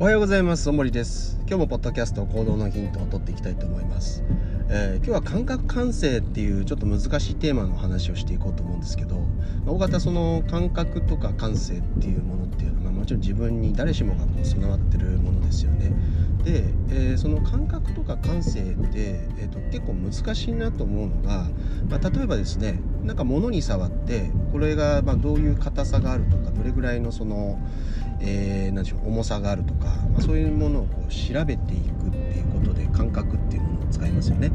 [0.00, 0.70] おはようございます。
[0.70, 1.38] 大森です。
[1.48, 4.22] 今日もポッドキャスト行動のヒントを取っていきたいと思います、
[4.68, 9.16] えー、今日は感覚感性っていうちょっと難しいテーマの話をしていこうと思うんですけど
[9.66, 15.90] 大型その感覚とか感性っていうものっていうのはもちろん自分に誰しもがこう備わってるものですよね。
[16.44, 21.48] で、えー、その感覚とか感性って、えーと、結構難しいなと思うのが、
[21.88, 27.58] まあ、例えばですねなんか物に触ってこれがまどういう硬さがあるとかどれぐらいのその、
[28.20, 34.50] えー、でしょう重さがあるとか、まあ、そういうものをこう調べていくっていうことで感覚っていうものを使いますよね。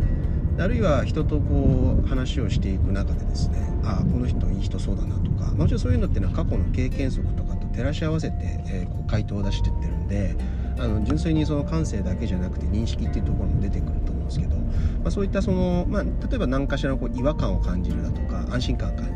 [0.59, 8.35] あるいは人とこう話をしていく中でですねああこの人いい人そうだなとかもちろんそういうのっていうのは過去の経験則とかと照らし合わせて、
[8.68, 10.35] えー、こう回答を出してってるんで
[10.77, 14.63] あの純粋にその感性だけじゃなくて認識っていうところも出てくると思うんですけど、ま
[15.05, 19.12] あ、そういったその、まあ、例えば何かしらのこう違和感を感じるだとか安心感を感じる、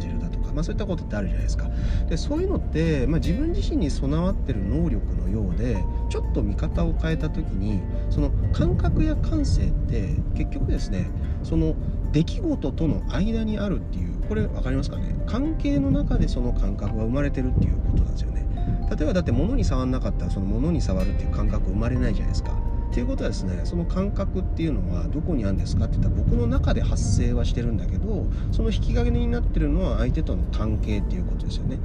[0.57, 1.69] まあ、そういったことってあるじゃないですか。
[2.09, 5.77] でそういうのって、まあ、自分自身に備わってる能力のようで
[6.09, 11.09] ちょっと見方を変えた時にその感覚や感性って結局ですね
[11.43, 11.75] その
[12.11, 15.15] 出来事との間にあるっていうこれ分かりますかね？
[15.27, 18.47] 関係の中でその感覚が生まれてるっていうことなんですよね。
[18.89, 22.57] 例えばだって物に触んなかったらその物に触るっていう感覚生まれないじゃないですか。
[22.89, 31.79] っていうことはですねその感覚っていうのはどこにあるんですかって言ったら僕の中で発生はしてるんだけどその引き金になってるのは相手との関係っていうことですよね。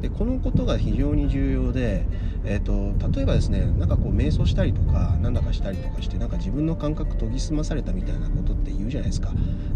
[0.00, 2.06] でこのことが非常に重要で、
[2.46, 9.32] えーと、例えばですねなんかこう瞑想したりとかなんだかしたりとかしてなんか自分の感覚研ぎ澄まされたみたいなことって言うじゃないですか。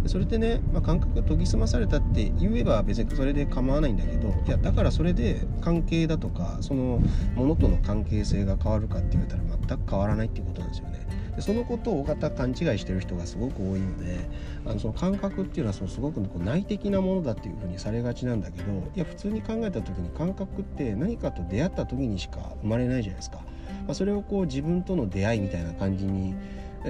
[0.06, 7.00] それってね、まあ、感覚研ぎ澄まされたって言えば別にそれで構わないんだけどいやだからそれで関係だとかその
[7.34, 11.06] ものとの関係性が変わるかって言われたら全く変わらないっていうことなんですよね。
[11.38, 14.28] でそのことを大方勘違いしてる人がすごく多いので
[14.66, 23.38] あのその感覚っていうのはそのすごくこう内的なものだっていうふうにされがちなんだけどいや普通に考えた時に感覚って何かと出会った時にしか生まれないじゃないですか。
[23.86, 26.34] まあ、それをこう自分との出会いみたいな感じに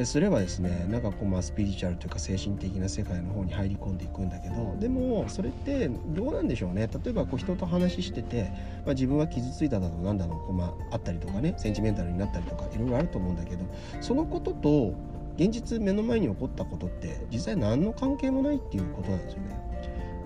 [0.04, 8.50] すればですねなんかこうまあスピリチュアルというか精神的な世界の方に入り込んでいくんだけどでもそれってどうなんでしょうね例えばこう人と話してて、
[8.84, 13.65] まあ、自分は傷ついただろうなんだろうこう、まあ、あったりとかねセンチメンタルになったりとかいろいろあると思うんだけど
[14.00, 14.94] そのことと
[15.37, 19.68] 現実目の前に起こったことって実際何の関係もないっていうことなんですよね。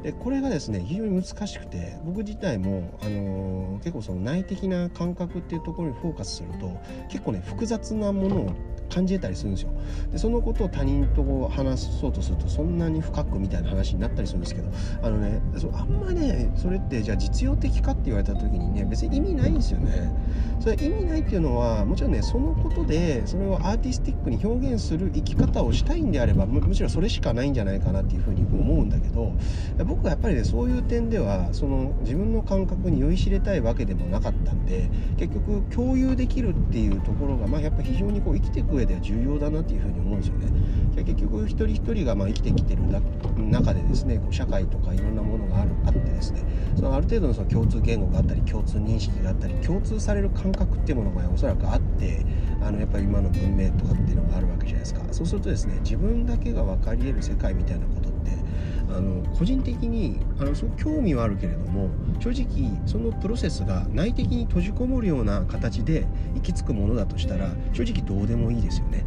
[0.03, 8.55] でこれがですね非常に難しくて僕自体も、あのー、結構その内的な感覚っていうところにフォーカスすると結構ね複雑なものを
[8.93, 9.71] 感じたりするんですよ。
[10.11, 14.69] でそのことを他人と話そうとするとそんなに深くみたいな話になったりするんですけど
[15.03, 15.41] あのね
[15.73, 20.12] あんまねそれってじゃあ実用的かって言われた時にね別に意味ないんですよね。
[20.61, 29.33] それ意味ないっていうのはもちろんねそのことでそれをアーティスティックに表現する生き方をしたいんであればむしろそれしかないんじゃないかなっていうふうに思うんだけど
[29.85, 34.89] 僕はやっぱりねそういう点ではその自分の感覚に酔いしれたいわけでもなかったんで
[35.19, 40.53] 結局共有できるっていうところがまあやっぱ非常にこう生きていく上では重要だなっていうふうに思うんですよね。
[41.03, 42.83] 結局一人一人がまあ生きてきてる
[43.51, 46.45] 中でですねこう社会とかいろんなものがあるあってですね
[46.77, 52.25] そのある程度のその共通言語があったり共通認識があったり共通される感覚っていうものがおそらくあって
[52.60, 58.31] あのやっぱり今の文明とかっていうのがあるわけじゃないですかそうするとですね自分だけが分かり得る世界みたいなことって
[58.88, 61.88] あの個人的にあのすごく興味はあるけれども
[62.20, 69.06] 正直そのプロセスが内的に閉じこもるような形で行き着くものだとしたら正直どうでもいいですよね。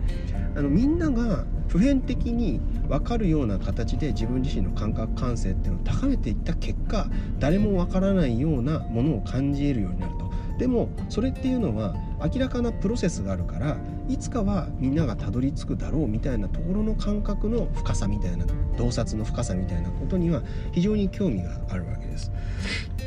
[0.55, 7.07] あのみんなが普遍的に分かるような形で自分自身の感覚感性っていうのを高めていった結果
[7.39, 10.14] 誰も分からないようなものを感じ得るようになる。
[10.57, 11.95] でもそれっていうのは
[12.33, 13.77] 明らかなプロセスがあるから
[14.07, 18.45] いつかはみんながたどり着くだろうみたいなところの感覚の深さみたいな
[18.77, 22.31] 洞察の深さみたいなことには非常に興味があるわけです。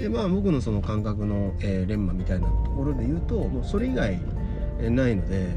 [0.00, 4.18] でまあ僕のその感覚の、えー、レンマみたいなところで言うともうそれ以外
[4.90, 5.48] ないので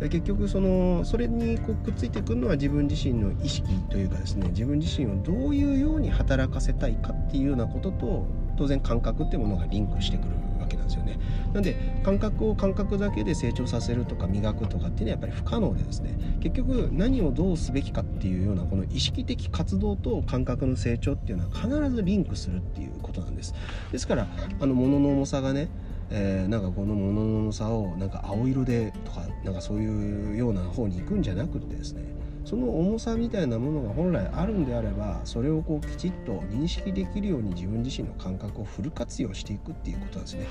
[0.00, 8.26] 結局そのそれにこうくっついてくるのは自分自身の意識というかですね自分自身をどういうように働かせたいかっていうようなことと
[8.56, 10.43] 当然感覚っていうものがリンクしてくる
[10.84, 11.18] なんですよね。
[11.52, 23.54] なんで感覚を感覚だけで成長させるとか磨くとかっていうのはやっぱり不可能でですね結局何をどうすべきかっていうようなこの意識的活動と感覚の成長っていうのは必ずリンクするっていうことなんです。
[23.92, 24.26] ですから
[24.60, 25.68] あの物の重さがね
[26.10, 32.02] えー、なんかこの物の重さをなんか青色でとかなんかそういうような方に行くんじゃなくてですね
[32.44, 40.46] その重さみたいなものが本来あるんであればそれをこうきちっと認識できるように自分自身の感覚をフル活用していくっていうことなんですね。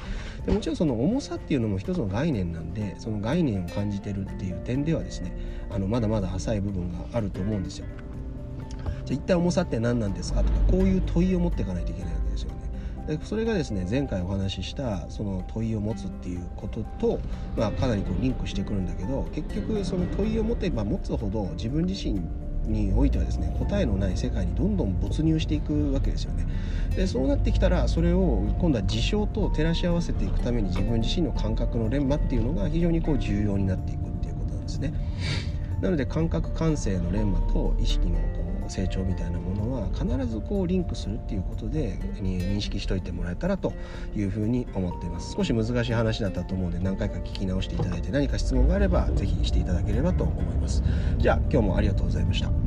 [0.45, 5.37] でもちろんその重さっていうのも一つの概念なんでその概念を感じてるっていう点ではですね
[5.69, 7.85] あのまだまだ浅い部分があると思うんですよ。
[9.05, 12.22] じゃあ一体重さって何なんですかとかこういう問いを持っていかないといけない。
[13.07, 17.19] でそれがですね前回お話ししたその問いを持つっていうことと、
[17.55, 22.21] まあ、かなりこうリンクしてくるんだけど結局その問いを持てば持つほど自分自身
[22.65, 26.45] においてはですね答えのない世界にどんどん没入していくわけですよね。
[26.95, 34.93] でそうなってきたらそれを今度は事象と照らし合わせていくために自分自身の感覚の連磨っていうのが非常にこう重要になっていくっていうことなんですね。
[35.83, 43.73] なので感覚感性の連磨と意識のこう成長みたいなものは必ずこうリンクするっていうことで認識しといてもらえたらと
[44.15, 45.33] いうふうに思っています。
[45.35, 50.81] 少し難しい話だったと思うので何回か聞き直していただいて何か質問があれば是非していただければと思います。
[51.17, 52.62] じゃあ今日もありがとうございました。